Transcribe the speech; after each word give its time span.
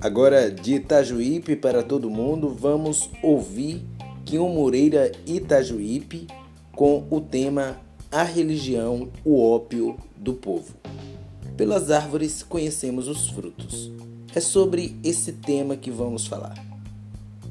Agora, 0.00 0.50
de 0.50 0.76
Itajuípe 0.76 1.54
para 1.54 1.82
todo 1.82 2.08
mundo, 2.08 2.48
vamos 2.48 3.10
ouvir 3.22 3.84
Quinho 4.24 4.48
Moreira 4.48 5.12
Itajuípe 5.26 6.26
com 6.72 7.06
o 7.10 7.20
tema 7.20 7.78
A 8.10 8.22
Religião, 8.22 9.10
o 9.24 9.42
Ópio 9.42 9.96
do 10.16 10.32
Povo. 10.32 10.74
Pelas 11.56 11.90
árvores 11.90 12.42
conhecemos 12.42 13.08
os 13.08 13.28
frutos. 13.28 13.92
É 14.34 14.40
sobre 14.40 14.96
esse 15.04 15.32
tema 15.32 15.76
que 15.76 15.90
vamos 15.90 16.26
falar. 16.26 16.54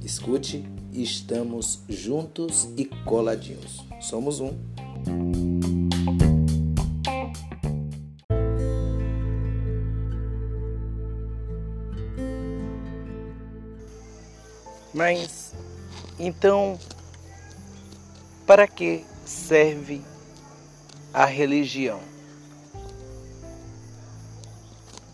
Escute, 0.04 0.66
estamos 0.92 1.82
juntos 1.88 2.68
e 2.76 2.86
coladinhos. 2.86 3.86
Somos 4.02 4.40
um. 4.40 5.79
Mas 14.94 15.54
então, 16.18 16.80
para 18.46 18.68
que 18.68 19.06
serve 19.26 20.02
a 21.14 21.26
religião? 21.26 22.00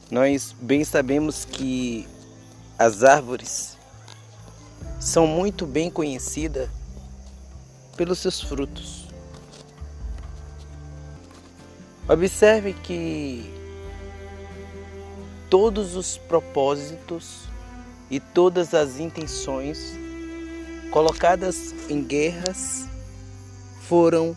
Nós 0.10 0.56
bem 0.62 0.84
sabemos 0.84 1.46
que 1.46 2.08
as 2.78 3.04
árvores 3.04 3.78
são 5.00 5.28
muito 5.28 5.66
bem 5.66 5.90
conhecidas 5.90 6.70
pelos 7.96 8.20
seus 8.20 8.42
frutos. 8.42 9.08
Observe 12.08 12.74
que 12.74 13.52
todos 15.50 15.96
os 15.96 16.18
propósitos 16.18 17.48
e 18.10 18.20
todas 18.20 18.74
as 18.74 19.00
intenções 19.00 19.98
colocadas 20.92 21.74
em 21.90 22.04
guerras 22.04 22.88
foram 23.82 24.36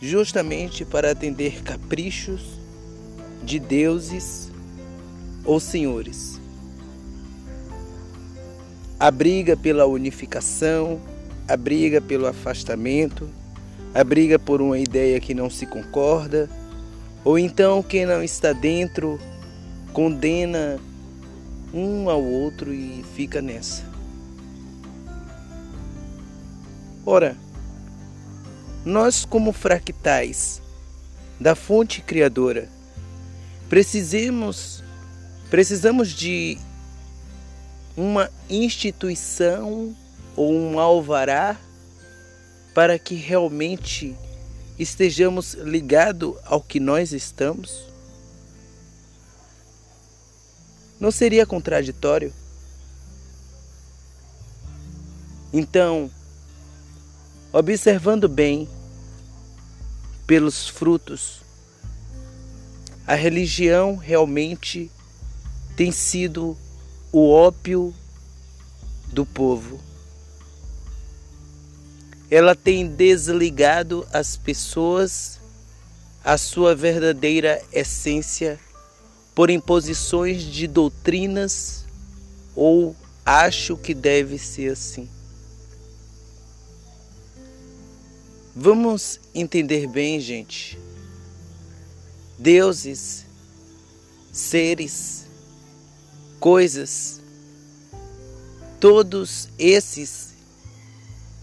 justamente 0.00 0.84
para 0.84 1.10
atender 1.10 1.62
caprichos 1.62 2.58
de 3.42 3.58
deuses 3.58 4.50
ou 5.44 5.60
senhores. 5.60 6.40
A 8.98 9.10
briga 9.10 9.56
pela 9.56 9.86
unificação, 9.86 11.00
a 11.46 11.56
briga 11.56 12.00
pelo 12.00 12.26
afastamento, 12.26 13.28
a 13.94 14.02
briga 14.02 14.38
por 14.38 14.60
uma 14.60 14.78
ideia 14.78 15.20
que 15.20 15.34
não 15.34 15.48
se 15.48 15.66
concorda, 15.66 16.50
ou 17.24 17.38
então 17.38 17.82
quem 17.82 18.06
não 18.06 18.22
está 18.22 18.52
dentro 18.52 19.20
condena 19.92 20.78
um 21.72 22.08
ao 22.08 22.22
outro 22.22 22.72
e 22.72 23.04
fica 23.14 23.42
nessa. 23.42 23.84
Ora, 27.04 27.36
nós, 28.84 29.24
como 29.24 29.52
fractais 29.52 30.60
da 31.40 31.54
fonte 31.54 32.00
criadora, 32.00 32.68
precisamos, 33.68 34.82
precisamos 35.50 36.10
de 36.10 36.58
uma 37.96 38.30
instituição 38.48 39.96
ou 40.34 40.52
um 40.52 40.78
alvará 40.78 41.56
para 42.74 42.98
que 42.98 43.14
realmente 43.14 44.16
estejamos 44.78 45.54
ligados 45.54 46.34
ao 46.44 46.60
que 46.60 46.78
nós 46.78 47.12
estamos? 47.12 47.86
Não 50.98 51.10
seria 51.10 51.44
contraditório? 51.44 52.32
Então, 55.52 56.10
observando 57.52 58.28
bem 58.28 58.68
pelos 60.26 60.68
frutos, 60.68 61.40
a 63.06 63.14
religião 63.14 63.96
realmente 63.96 64.90
tem 65.76 65.92
sido 65.92 66.56
o 67.12 67.30
ópio 67.30 67.94
do 69.08 69.24
povo. 69.24 69.80
Ela 72.30 72.54
tem 72.56 72.88
desligado 72.88 74.06
as 74.12 74.36
pessoas 74.36 75.38
a 76.24 76.36
sua 76.36 76.74
verdadeira 76.74 77.62
essência 77.72 78.58
por 79.36 79.50
imposições 79.50 80.42
de 80.42 80.66
doutrinas 80.66 81.84
ou 82.54 82.96
acho 83.22 83.76
que 83.76 83.92
deve 83.92 84.38
ser 84.38 84.72
assim. 84.72 85.10
Vamos 88.54 89.20
entender 89.34 89.86
bem, 89.88 90.18
gente. 90.18 90.78
Deuses, 92.38 93.26
seres, 94.32 95.26
coisas, 96.40 97.20
todos 98.80 99.50
esses 99.58 100.30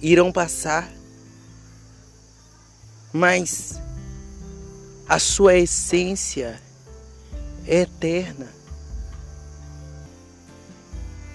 irão 0.02 0.32
passar, 0.32 0.92
mas 3.14 3.80
a 5.08 5.20
sua 5.20 5.54
essência 5.58 6.63
eterna. 7.68 8.48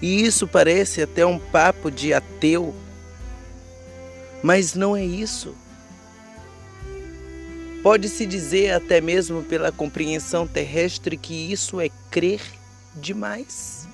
E 0.01 0.23
isso 0.23 0.47
parece 0.47 1.01
até 1.01 1.25
um 1.25 1.37
papo 1.37 1.91
de 1.91 2.13
ateu, 2.13 2.73
mas 4.41 4.73
não 4.73 4.95
é 4.95 5.03
isso. 5.03 5.55
Pode-se 7.83 8.25
dizer 8.25 8.73
até 8.73 8.99
mesmo 8.99 9.43
pela 9.43 9.71
compreensão 9.71 10.45
terrestre 10.45 11.17
que 11.17 11.51
isso 11.51 11.79
é 11.79 11.89
crer 12.11 12.41
demais. 12.95 13.87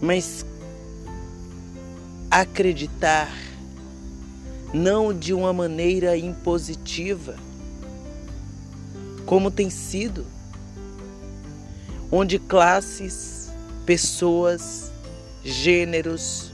Mas 0.00 0.44
acreditar 2.30 3.30
não 4.72 5.12
de 5.12 5.34
uma 5.34 5.52
maneira 5.52 6.16
impositiva, 6.16 7.36
como 9.26 9.50
tem 9.50 9.70
sido, 9.70 10.26
onde 12.10 12.38
classes, 12.38 13.50
pessoas, 13.86 14.90
gêneros, 15.44 16.52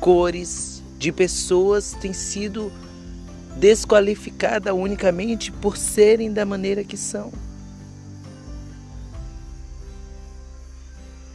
cores 0.00 0.82
de 0.98 1.10
pessoas 1.12 1.92
têm 2.00 2.12
sido 2.12 2.72
desqualificadas 3.56 4.74
unicamente 4.74 5.52
por 5.52 5.76
serem 5.76 6.32
da 6.32 6.44
maneira 6.44 6.84
que 6.84 6.96
são. 6.96 7.32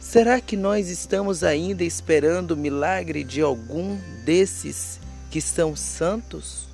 Será 0.00 0.40
que 0.40 0.56
nós 0.56 0.88
estamos 0.88 1.44
ainda 1.44 1.84
esperando 1.84 2.50
o 2.50 2.56
milagre 2.56 3.22
de 3.22 3.40
algum 3.40 3.96
desses 4.24 4.98
que 5.30 5.40
são 5.40 5.76
santos? 5.76 6.66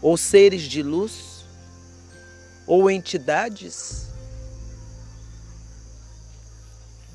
Ou 0.00 0.16
seres 0.16 0.62
de 0.62 0.82
luz? 0.82 1.35
Ou 2.66 2.90
entidades? 2.90 4.06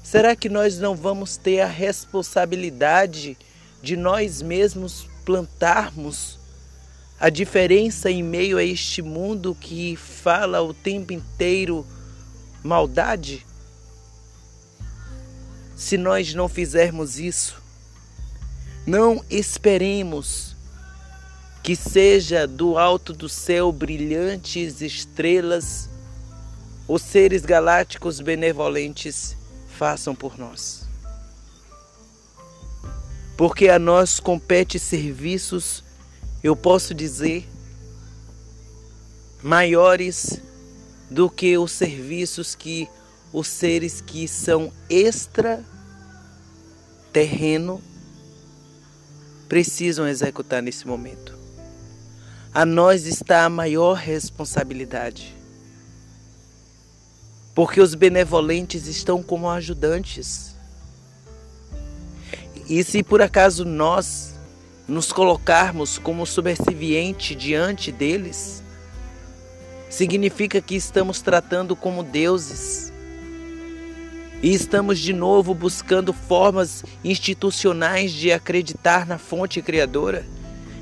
Será 0.03 0.35
que 0.35 0.50
nós 0.50 0.78
não 0.78 0.95
vamos 0.95 1.38
ter 1.38 1.62
a 1.62 1.67
responsabilidade 1.67 3.38
de 3.81 3.95
nós 3.95 4.41
mesmos 4.41 5.07
plantarmos 5.23 6.40
a 7.20 7.29
diferença 7.29 8.09
em 8.09 8.23
meio 8.23 8.58
a 8.58 8.64
este 8.64 9.02
mundo 9.02 9.55
que 9.59 9.96
fala 9.96 10.61
o 10.61 10.73
tempo 10.73 11.14
inteiro 11.14 11.85
maldade? 12.64 13.46
Se 15.75 15.97
nós 15.97 16.34
não 16.34 16.49
fizermos 16.49 17.20
isso, 17.20 17.61
não 18.85 19.23
esperemos 19.29 20.55
que 21.63 21.75
seja 21.75 22.47
do 22.47 22.78
alto 22.78 23.13
do 23.13 23.29
céu 23.29 23.72
brilhantes 23.72 24.81
estrelas, 24.81 25.90
os 26.87 27.02
seres 27.02 27.46
galácticos 27.46 28.19
benevolentes 28.19 29.35
façam 29.78 30.16
por 30.16 30.37
nós. 30.37 30.87
Porque 33.37 33.69
a 33.69 33.79
nós 33.79 34.19
compete 34.19 34.78
serviços, 34.79 35.84
eu 36.43 36.55
posso 36.55 36.93
dizer, 36.93 37.47
maiores 39.41 40.41
do 41.09 41.29
que 41.29 41.58
os 41.58 41.72
serviços 41.72 42.55
que 42.55 42.87
os 43.34 43.47
seres 43.47 44.02
que 44.02 44.28
são 44.28 44.72
extra 44.90 45.63
terreno 47.13 47.81
precisam 49.47 50.08
executar 50.08 50.61
nesse 50.61 50.87
momento. 50.87 51.41
A 52.53 52.65
nós 52.65 53.05
está 53.05 53.45
a 53.45 53.49
maior 53.49 53.93
responsabilidade. 53.93 55.33
Porque 57.55 57.79
os 57.79 57.95
benevolentes 57.95 58.87
estão 58.87 59.23
como 59.23 59.49
ajudantes. 59.49 60.55
E 62.67 62.83
se 62.83 63.03
por 63.03 63.21
acaso 63.21 63.63
nós 63.63 64.35
nos 64.87 65.11
colocarmos 65.13 65.97
como 65.97 66.25
subserviente 66.25 67.35
diante 67.35 67.91
deles, 67.91 68.61
significa 69.89 70.59
que 70.61 70.75
estamos 70.75 71.21
tratando 71.21 71.75
como 71.75 72.03
deuses. 72.03 72.91
E 74.43 74.53
estamos 74.53 74.99
de 74.99 75.13
novo 75.13 75.53
buscando 75.53 76.11
formas 76.11 76.83
institucionais 77.03 78.11
de 78.11 78.31
acreditar 78.31 79.05
na 79.05 79.17
fonte 79.17 79.61
criadora. 79.61 80.25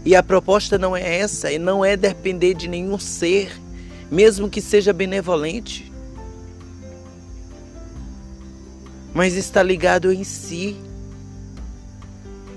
E 0.06 0.16
a 0.16 0.24
proposta 0.24 0.78
não 0.78 0.96
é 0.96 1.18
essa, 1.18 1.52
e 1.52 1.60
não 1.60 1.84
é 1.84 1.98
depender 1.98 2.54
de 2.54 2.68
nenhum 2.68 2.98
ser, 2.98 3.52
mesmo 4.10 4.50
que 4.50 4.62
seja 4.62 4.94
benevolente. 4.94 5.92
Mas 9.14 9.36
está 9.36 9.62
ligado 9.62 10.12
em 10.12 10.24
si. 10.24 10.78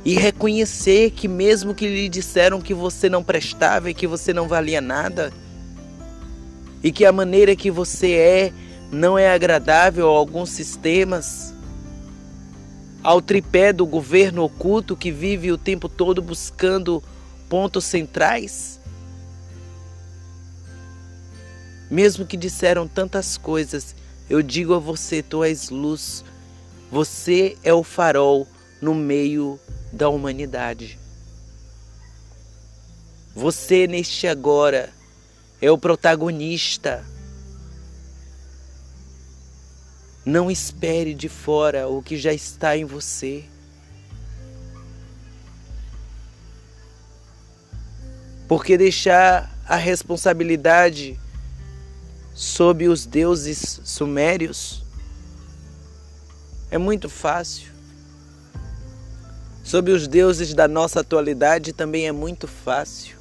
E 0.05 0.15
reconhecer 0.15 1.11
que, 1.11 1.29
mesmo 1.29 1.75
que 1.75 1.87
lhe 1.87 2.09
disseram 2.09 2.61
que 2.61 2.75
você 2.75 3.09
não 3.09 3.23
prestava 3.23 3.91
e 3.91 3.95
que 3.95 4.07
você 4.07 4.33
não 4.33 4.49
valia 4.49 4.81
nada, 4.81 5.33
e 6.83 6.91
que 6.91 7.05
a 7.05 7.13
maneira 7.13 7.55
que 7.55 7.71
você 7.71 8.13
é 8.13 8.53
não 8.91 9.17
é 9.17 9.33
agradável 9.33 10.09
a 10.09 10.19
alguns 10.19 10.51
sistemas, 10.51 11.55
ao 13.03 13.23
tripé 13.23 13.73
do 13.73 13.87
governo 13.87 14.43
oculto 14.43 14.97
que 14.97 15.11
vive 15.11 15.51
o 15.51 15.59
tempo 15.59 15.89
todo 15.89 16.21
buscando 16.21 17.03
pontos 17.53 17.85
centrais? 17.85 18.81
Mesmo 21.91 22.25
que 22.25 22.35
disseram 22.35 22.89
tantas 22.89 23.37
coisas, 23.37 23.95
eu 24.31 24.41
digo 24.41 24.73
a 24.73 24.79
você: 24.79 25.23
tu 25.23 25.45
és 25.45 25.69
luz, 25.69 26.25
você 26.91 27.59
é 27.63 27.75
o 27.75 27.83
farol 27.83 28.49
no 28.81 28.95
meio 28.95 29.61
da 29.93 30.09
humanidade. 30.09 30.99
Você, 33.35 33.87
neste 33.87 34.27
agora, 34.27 34.89
é 35.61 35.71
o 35.71 35.77
protagonista. 35.77 37.05
Não 40.25 40.51
espere 40.51 41.13
de 41.13 41.29
fora 41.29 41.87
o 41.87 42.03
que 42.03 42.17
já 42.17 42.33
está 42.33 42.79
em 42.79 42.87
você. 42.87 43.45
Porque 48.55 48.77
deixar 48.77 49.51
a 49.67 49.77
responsabilidade 49.77 51.19
sob 52.35 52.87
os 52.87 53.07
deuses 53.07 53.81
sumérios 53.83 54.85
é 56.71 56.77
muito 56.77 57.09
fácil. 57.09 57.73
Sob 59.65 59.91
os 59.91 60.07
deuses 60.07 60.53
da 60.53 60.69
nossa 60.69 61.01
atualidade 61.01 61.73
também 61.73 62.07
é 62.07 62.13
muito 62.13 62.47
fácil. 62.47 63.17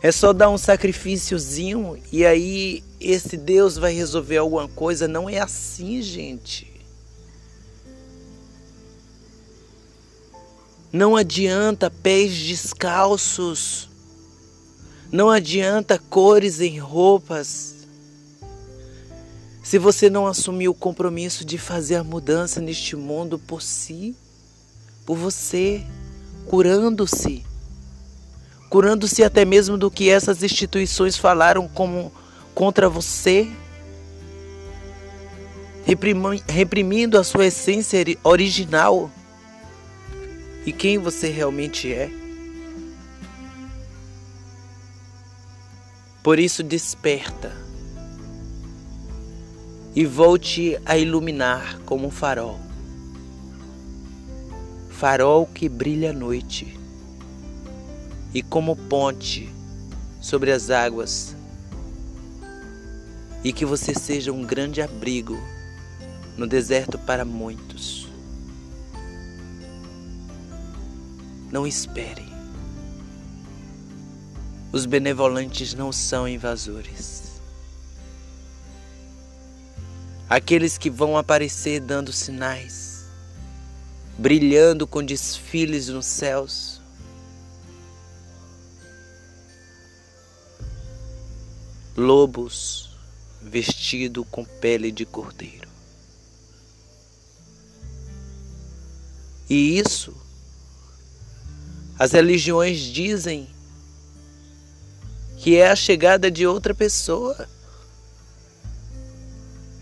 É 0.00 0.10
só 0.10 0.32
dar 0.32 0.48
um 0.48 0.56
sacrifíciozinho 0.56 2.02
e 2.10 2.24
aí 2.24 2.82
esse 2.98 3.36
Deus 3.36 3.76
vai 3.76 3.92
resolver 3.92 4.38
alguma 4.38 4.68
coisa. 4.68 5.06
Não 5.06 5.28
é 5.28 5.38
assim, 5.38 6.00
gente. 6.00 6.71
Não 10.92 11.16
adianta 11.16 11.90
pés 11.90 12.36
descalços. 12.36 13.88
Não 15.10 15.30
adianta 15.30 15.98
cores 15.98 16.60
em 16.60 16.78
roupas. 16.78 17.86
Se 19.62 19.78
você 19.78 20.10
não 20.10 20.26
assumir 20.26 20.68
o 20.68 20.74
compromisso 20.74 21.44
de 21.44 21.56
fazer 21.56 21.96
a 21.96 22.04
mudança 22.04 22.60
neste 22.60 22.96
mundo 22.96 23.38
por 23.38 23.62
si, 23.62 24.14
por 25.06 25.16
você, 25.16 25.84
curando-se 26.46 27.44
curando-se 28.72 29.22
até 29.22 29.44
mesmo 29.44 29.76
do 29.76 29.90
que 29.90 30.08
essas 30.08 30.42
instituições 30.42 31.14
falaram 31.14 31.68
como 31.68 32.10
contra 32.54 32.88
você, 32.88 33.46
reprimindo 36.48 37.18
a 37.18 37.22
sua 37.22 37.48
essência 37.48 37.98
original 38.24 39.10
e 40.64 40.72
quem 40.72 40.98
você 40.98 41.28
realmente 41.28 41.92
é. 41.92 42.10
Por 46.22 46.38
isso, 46.38 46.62
desperta 46.62 47.52
e 49.94 50.04
volte 50.06 50.78
a 50.86 50.96
iluminar 50.96 51.80
como 51.84 52.06
um 52.06 52.10
farol 52.10 52.58
farol 55.02 55.46
que 55.46 55.68
brilha 55.68 56.10
à 56.10 56.12
noite 56.12 56.78
e 58.32 58.40
como 58.40 58.76
ponte 58.76 59.52
sobre 60.20 60.52
as 60.52 60.70
águas, 60.70 61.36
e 63.42 63.52
que 63.52 63.64
você 63.64 63.92
seja 63.92 64.32
um 64.32 64.44
grande 64.44 64.80
abrigo 64.80 65.36
no 66.36 66.46
deserto 66.46 66.96
para 67.00 67.24
muitos. 67.24 68.08
Não 71.52 71.66
espere. 71.66 72.32
Os 74.72 74.86
benevolentes 74.86 75.74
não 75.74 75.92
são 75.92 76.26
invasores. 76.26 77.42
Aqueles 80.30 80.78
que 80.78 80.88
vão 80.88 81.18
aparecer 81.18 81.78
dando 81.78 82.10
sinais, 82.10 83.04
brilhando 84.16 84.86
com 84.86 85.04
desfiles 85.04 85.88
nos 85.88 86.06
céus, 86.06 86.80
lobos 91.94 92.96
vestido 93.42 94.24
com 94.24 94.42
pele 94.42 94.90
de 94.90 95.04
cordeiro. 95.04 95.68
E 99.50 99.78
isso 99.78 100.16
as 102.02 102.10
religiões 102.10 102.80
dizem 102.80 103.46
que 105.38 105.56
é 105.56 105.70
a 105.70 105.76
chegada 105.76 106.28
de 106.32 106.44
outra 106.44 106.74
pessoa. 106.74 107.48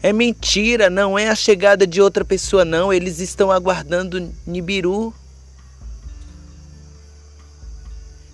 É 0.02 0.12
mentira, 0.12 0.90
não 0.90 1.18
é 1.18 1.30
a 1.30 1.34
chegada 1.34 1.86
de 1.86 1.98
outra 1.98 2.22
pessoa, 2.22 2.62
não. 2.62 2.92
Eles 2.92 3.20
estão 3.20 3.50
aguardando 3.50 4.30
Nibiru. 4.46 5.14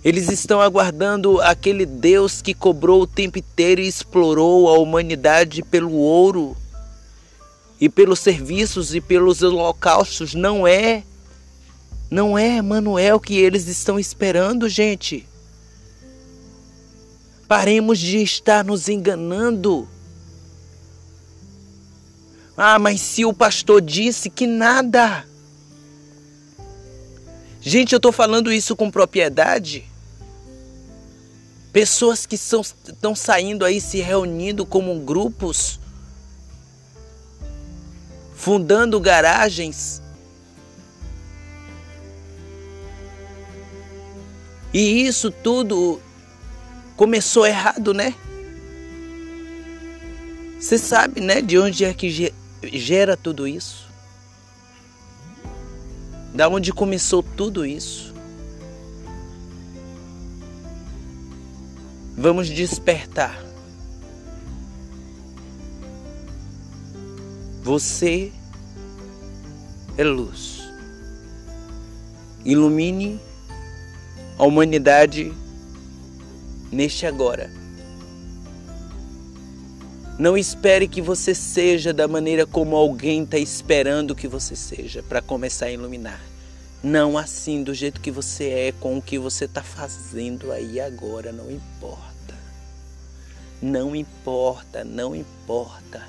Eles 0.03 0.29
estão 0.29 0.59
aguardando 0.59 1.39
aquele 1.39 1.85
Deus 1.85 2.41
que 2.41 2.53
cobrou 2.53 3.03
o 3.03 3.07
tempo 3.07 3.39
inteiro 3.39 3.79
e 3.79 3.87
explorou 3.87 4.67
a 4.67 4.77
humanidade 4.77 5.63
pelo 5.63 5.93
ouro 5.93 6.57
e 7.79 7.87
pelos 7.87 8.19
serviços 8.19 8.93
e 8.93 8.99
pelos 8.99 9.41
holocaustos. 9.43 10.33
Não 10.33 10.67
é. 10.67 11.03
Não 12.09 12.37
é 12.37 12.61
Manuel 12.61 13.19
que 13.19 13.37
eles 13.37 13.67
estão 13.67 13.99
esperando, 13.99 14.69
gente. 14.69 15.27
Paremos 17.47 17.99
de 17.99 18.21
estar 18.21 18.63
nos 18.63 18.87
enganando. 18.87 19.87
Ah, 22.55 22.79
mas 22.79 23.01
se 23.01 23.25
o 23.25 23.33
pastor 23.33 23.81
disse 23.81 24.29
que 24.29 24.47
nada. 24.47 25.25
Gente, 27.61 27.91
eu 27.91 27.97
estou 27.97 28.11
falando 28.11 28.51
isso 28.51 28.75
com 28.75 28.89
propriedade. 28.89 29.85
Pessoas 31.73 32.25
que 32.25 32.35
estão 32.35 33.13
saindo 33.13 33.63
aí, 33.63 33.79
se 33.79 33.99
reunindo 33.99 34.65
como 34.65 34.99
grupos, 35.01 35.79
fundando 38.33 38.99
garagens. 38.99 40.01
E 44.77 45.07
isso 45.07 45.31
tudo 45.31 45.99
começou 46.95 47.47
errado, 47.47 47.95
né? 47.95 48.13
Você 50.59 50.77
sabe, 50.77 51.19
né, 51.19 51.41
de 51.41 51.57
onde 51.57 51.83
é 51.83 51.91
que 51.91 52.31
gera 52.61 53.17
tudo 53.17 53.47
isso? 53.47 53.89
Da 56.31 56.47
onde 56.47 56.71
começou 56.71 57.23
tudo 57.23 57.65
isso? 57.65 58.13
Vamos 62.15 62.47
despertar. 62.47 63.43
Você 67.63 68.31
é 69.97 70.03
luz. 70.03 70.61
Ilumine 72.45 73.19
a 74.37 74.45
humanidade 74.45 75.33
neste 76.71 77.05
agora. 77.05 77.49
Não 80.19 80.37
espere 80.37 80.87
que 80.87 81.01
você 81.01 81.35
seja 81.35 81.93
da 81.93 82.07
maneira 82.07 82.45
como 82.45 82.75
alguém 82.75 83.23
está 83.23 83.37
esperando 83.37 84.15
que 84.15 84.27
você 84.27 84.55
seja 84.55 85.03
para 85.03 85.21
começar 85.21 85.67
a 85.67 85.71
iluminar. 85.71 86.19
Não 86.83 87.17
assim, 87.17 87.63
do 87.63 87.73
jeito 87.73 88.01
que 88.01 88.11
você 88.11 88.49
é, 88.49 88.71
com 88.71 88.97
o 88.97 89.01
que 89.01 89.17
você 89.17 89.45
está 89.45 89.63
fazendo 89.63 90.51
aí 90.51 90.79
agora, 90.79 91.31
não 91.31 91.51
importa. 91.51 92.35
Não 93.61 93.95
importa, 93.95 94.83
não 94.83 95.15
importa. 95.15 96.03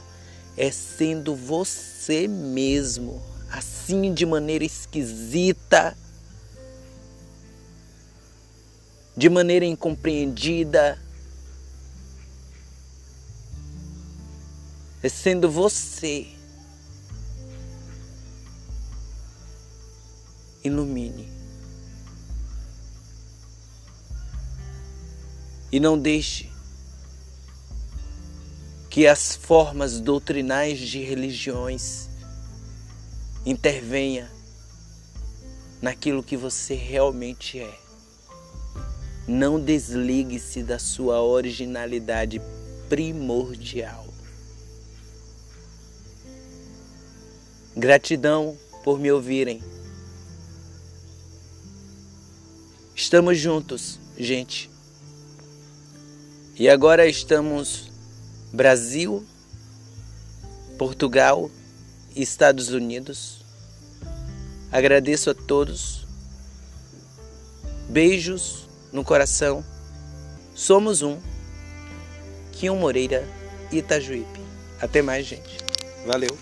É 0.57 0.71
sendo 0.71 1.35
você 1.35 2.29
mesmo, 2.29 3.23
assim 3.51 4.13
de 4.13 4.27
maneira 4.27 4.65
esquisita, 4.65 5.97
de 9.19 9.29
maneira 9.29 9.65
incompreendida 9.65 10.97
é 15.03 15.09
sendo 15.09 15.51
você. 15.51 16.29
Ilumine. 20.63 21.29
E 25.73 25.81
não 25.81 25.99
deixe 25.99 26.49
que 28.89 29.05
as 29.05 29.35
formas 29.35 30.01
doutrinais 30.01 30.79
de 30.79 31.03
religiões 31.03 32.09
intervenha 33.45 34.31
naquilo 35.83 36.23
que 36.23 36.37
você 36.37 36.75
realmente 36.75 37.59
é. 37.59 37.88
Não 39.29 39.61
desligue-se 39.61 40.63
da 40.63 40.79
sua 40.79 41.21
originalidade 41.21 42.41
primordial. 42.89 44.07
Gratidão 47.77 48.57
por 48.83 48.99
me 48.99 49.13
ouvirem. 49.13 49.63
Estamos 52.97 53.39
juntos, 53.39 54.01
gente. 54.17 54.71
E 56.57 56.67
agora 56.67 57.07
estamos 57.07 57.93
Brasil, 58.51 59.23
Portugal 60.79 61.51
e 62.17 62.23
Estados 62.23 62.71
Unidos. 62.71 63.45
Agradeço 64.73 65.29
a 65.29 65.35
todos. 65.35 66.07
Beijos 67.91 68.68
no 68.99 69.05
coração. 69.05 69.64
Somos 70.57 71.02
um. 71.02 71.19
Quinho 72.50 72.75
Moreira, 72.75 73.25
Itajuípe. 73.71 74.40
Até 74.81 75.00
mais, 75.00 75.25
gente. 75.25 75.59
Valeu. 76.05 76.37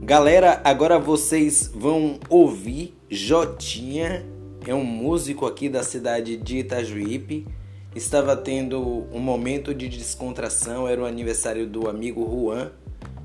Galera, 0.00 0.62
agora 0.64 0.98
vocês 0.98 1.70
vão 1.74 2.18
ouvir 2.30 2.94
Jotinha, 3.10 4.24
é 4.66 4.74
um 4.74 4.84
músico 4.84 5.44
aqui 5.44 5.68
da 5.68 5.82
cidade 5.82 6.38
de 6.38 6.58
Itajuípe. 6.58 7.46
Estava 7.94 8.34
tendo 8.34 9.06
um 9.12 9.20
momento 9.20 9.74
de 9.74 9.88
descontração, 9.88 10.88
era 10.88 11.02
o 11.02 11.04
aniversário 11.04 11.66
do 11.66 11.88
amigo 11.88 12.24
Juan, 12.28 12.72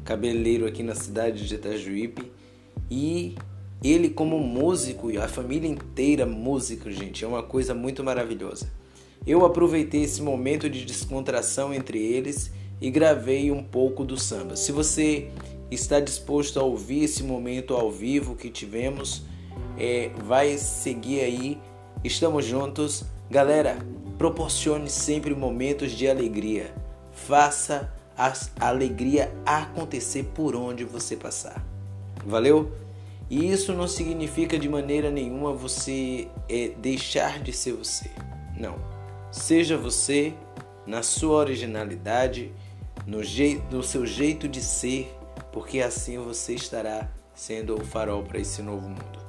cabeleireiro 0.09 0.65
aqui 0.65 0.81
na 0.81 0.95
cidade 0.95 1.47
de 1.47 1.53
Itajuípe. 1.53 2.31
E 2.89 3.35
ele 3.83 4.09
como 4.09 4.39
músico 4.39 5.11
e 5.11 5.19
a 5.19 5.27
família 5.27 5.69
inteira 5.69 6.25
músico, 6.25 6.89
gente, 6.89 7.23
é 7.23 7.27
uma 7.27 7.43
coisa 7.43 7.75
muito 7.75 8.03
maravilhosa. 8.03 8.71
Eu 9.27 9.45
aproveitei 9.45 10.01
esse 10.01 10.19
momento 10.23 10.67
de 10.67 10.83
descontração 10.83 11.71
entre 11.71 11.99
eles 11.99 12.51
e 12.81 12.89
gravei 12.89 13.51
um 13.51 13.63
pouco 13.63 14.03
do 14.03 14.17
samba. 14.17 14.55
Se 14.55 14.71
você 14.71 15.29
está 15.69 15.99
disposto 15.99 16.59
a 16.59 16.63
ouvir 16.63 17.03
esse 17.03 17.21
momento 17.21 17.75
ao 17.75 17.91
vivo 17.91 18.35
que 18.35 18.49
tivemos, 18.49 19.21
é, 19.77 20.09
vai 20.25 20.57
seguir 20.57 21.19
aí. 21.19 21.59
Estamos 22.03 22.45
juntos. 22.45 23.03
Galera, 23.29 23.77
proporcione 24.17 24.89
sempre 24.89 25.35
momentos 25.35 25.91
de 25.91 26.07
alegria. 26.07 26.73
Faça 27.11 27.93
a 28.19 28.33
alegria 28.67 29.33
acontecer 29.45 30.25
por 30.35 30.55
onde 30.55 30.83
você 30.83 31.15
passar. 31.15 31.65
Valeu? 32.25 32.71
E 33.29 33.49
isso 33.49 33.73
não 33.73 33.87
significa 33.87 34.59
de 34.59 34.67
maneira 34.67 35.09
nenhuma 35.09 35.53
você 35.53 36.27
é, 36.49 36.69
deixar 36.77 37.39
de 37.39 37.53
ser 37.53 37.73
você. 37.73 38.11
Não. 38.59 38.75
Seja 39.31 39.77
você 39.77 40.33
na 40.85 41.01
sua 41.01 41.37
originalidade, 41.37 42.51
no, 43.07 43.23
jeito, 43.23 43.63
no 43.75 43.81
seu 43.81 44.05
jeito 44.05 44.47
de 44.47 44.61
ser 44.61 45.15
porque 45.51 45.81
assim 45.81 46.17
você 46.17 46.53
estará 46.53 47.09
sendo 47.33 47.75
o 47.75 47.85
farol 47.85 48.23
para 48.23 48.39
esse 48.39 48.61
novo 48.61 48.87
mundo. 48.87 49.19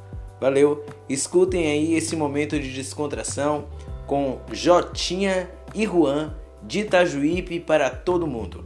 Valeu! 0.40 0.85
Escutem 1.09 1.66
aí 1.66 1.94
esse 1.94 2.16
momento 2.16 2.59
de 2.59 2.73
descontração 2.73 3.68
com 4.06 4.40
Jotinha 4.52 5.50
e 5.75 5.87
Juan 5.87 6.35
de 6.62 6.80
Itajuípe 6.80 7.61
para 7.61 7.90
todo 7.90 8.26
mundo. 8.26 8.64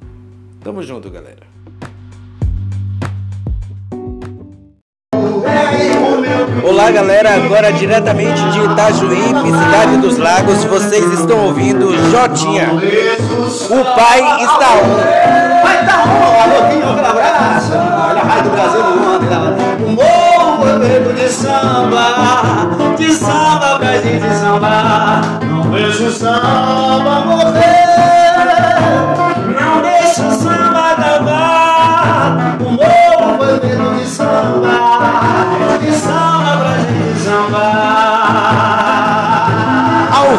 Tamo 0.65 0.83
junto, 0.83 1.11
galera! 1.11 1.43
Olá 6.67 6.91
galera, 6.91 7.35
agora 7.35 7.71
diretamente 7.71 8.43
de 8.51 8.61
Itajuípe, 8.61 9.45
cidade 9.45 9.99
dos 9.99 10.17
lagos, 10.17 10.65
vocês 10.65 11.05
estão 11.21 11.49
ouvindo 11.49 11.93
Jotinha. 12.11 12.71
O 12.73 13.85
pai 13.95 14.21
está 14.43 14.71
on. 14.77 15.63
Pai 15.63 15.81
está 15.81 16.03
on, 16.03 16.43
alô, 16.43 16.57
aquele 16.65 16.83
abraço. 16.83 17.73
Olha 17.75 18.23
a 18.23 18.25
rádio 18.25 18.45
do 18.45 18.57
Brasil 18.57 18.81
ontem. 19.13 19.85
Um 19.87 19.93
movimento 19.93 21.13
de 21.15 21.29
samba, 21.29 22.07
de 22.97 23.13
samba 23.13 23.79
pra 23.79 23.99
gente 23.99 24.35
samba. 24.35 25.21
Não 25.45 25.63
vejo 25.71 26.11
samba 26.11 27.21
morrer, 27.27 27.74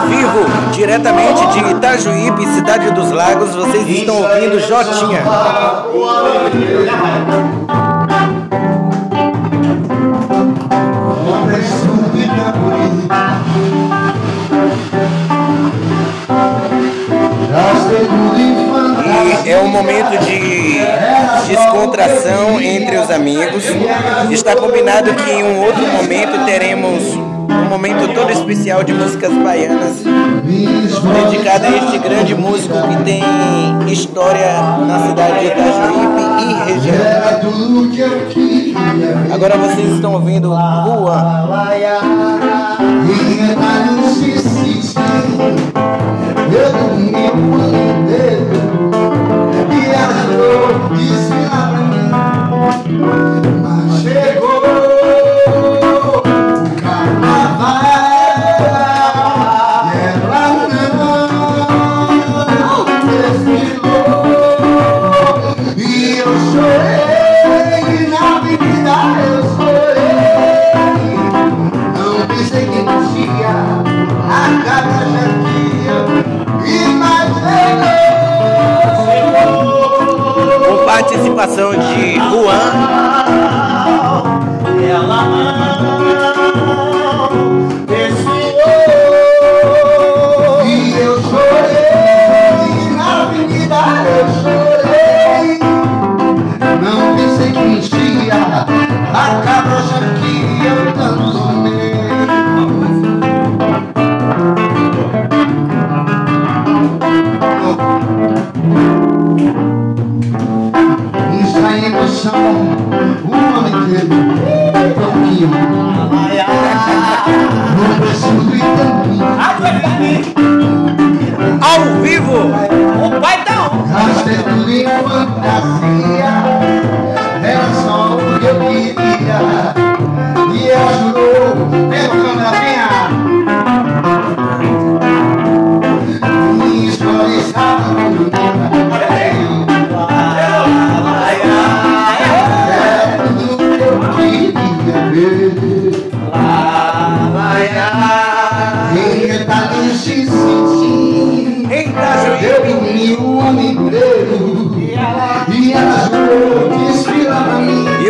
vivo, 0.07 0.45
diretamente 0.71 1.45
de 1.47 1.71
Itajuípe, 1.71 2.45
Cidade 2.47 2.91
dos 2.91 3.11
Lagos, 3.11 3.55
vocês 3.55 3.87
estão 3.87 4.21
ouvindo 4.21 4.59
Jotinha. 4.59 5.23
E 19.45 19.49
é 19.49 19.59
um 19.59 19.67
momento 19.67 20.17
de 20.25 20.79
descontração 21.47 22.59
entre 22.59 22.97
os 22.97 23.09
amigos. 23.09 23.65
Está 24.29 24.55
combinado 24.55 25.13
que 25.13 25.31
em 25.31 25.43
um 25.43 25.63
outro 25.63 25.85
momento 25.87 26.45
teremos 26.45 27.34
um 27.49 27.69
momento 27.69 28.13
todo 28.13 28.31
especial 28.31 28.83
de 28.83 28.93
músicas 28.93 29.31
baianas 29.31 30.03
dedicado 30.43 31.65
a 31.65 31.69
este 31.69 31.97
grande 31.99 32.35
músico 32.35 32.75
que 32.87 33.03
tem 33.03 33.23
história 33.91 34.61
na 34.87 35.07
cidade 35.07 35.39
de 35.39 35.45
Itajuípe 35.47 36.21
e 36.41 36.53
região. 36.73 36.95
Agora 39.33 39.57
vocês 39.57 39.93
estão 39.93 40.13
ouvindo 40.13 40.49
Rua. 40.49 41.49
Eu 46.51 46.95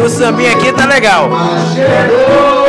o 0.06 0.10
sambinha 0.10 0.52
aqui 0.52 0.72
tá 0.72 0.86
legal. 0.86 1.30
Mas 1.30 1.74
chegou 1.74 2.66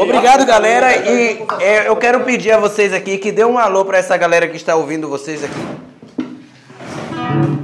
Obrigado, 0.00 0.46
galera. 0.46 0.96
E 1.08 1.42
é, 1.60 1.88
eu 1.88 1.96
quero 1.96 2.20
pedir 2.20 2.52
a 2.52 2.58
vocês 2.58 2.92
aqui 2.92 3.18
que 3.18 3.30
dê 3.30 3.44
um 3.44 3.58
alô 3.58 3.84
pra 3.84 3.98
essa 3.98 4.16
galera 4.16 4.48
que 4.48 4.56
está 4.56 4.74
ouvindo 4.74 5.08
vocês 5.08 5.44
aqui. 5.44 5.60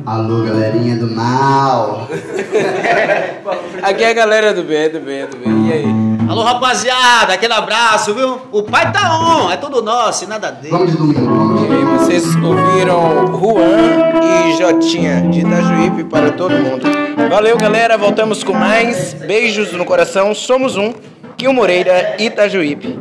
Alô, 0.05 0.45
galerinha 0.45 0.97
do 0.97 1.11
mal. 1.11 2.09
Aqui 3.83 4.05
é 4.05 4.11
a 4.11 4.13
galera 4.13 4.55
do 4.55 4.63
bem, 4.63 4.89
do 4.89 5.01
bem, 5.01 5.27
do 5.27 5.37
bem. 5.37 5.69
E 5.69 5.73
aí? 5.73 6.16
Alô, 6.29 6.43
rapaziada, 6.43 7.35
aquele 7.35 7.53
abraço, 7.53 8.13
viu? 8.13 8.41
O 8.51 8.63
pai 8.63 8.91
tá 8.91 9.19
on, 9.19 9.51
é 9.51 9.57
tudo 9.57 9.81
nosso 9.81 10.25
e 10.25 10.27
nada 10.27 10.51
dele. 10.51 10.71
Vamos 10.71 10.91
de 10.91 10.97
domingo, 10.97 11.67
E 11.71 11.73
aí, 11.73 11.85
vocês 11.85 12.25
ouviram 12.37 13.27
Juan 13.39 14.49
e 14.49 14.57
Jotinha 14.59 15.23
de 15.31 15.41
Itajuípe 15.41 16.05
para 16.05 16.33
todo 16.33 16.53
mundo. 16.53 16.85
Valeu, 17.31 17.57
galera. 17.57 17.97
Voltamos 17.97 18.43
com 18.43 18.53
mais. 18.53 19.15
Beijos 19.15 19.73
no 19.73 19.85
coração. 19.85 20.35
Somos 20.35 20.77
um. 20.77 20.93
Quinho 21.37 21.53
Moreira, 21.53 22.17
Itajuípe. 22.19 22.99